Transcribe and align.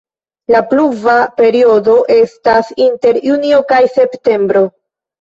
La 0.53 0.61
pluva 0.71 1.17
periodo 1.41 1.99
estas 2.17 2.75
inter 2.89 3.23
julio 3.31 3.63
kaj 3.77 3.85
septembro. 4.03 4.69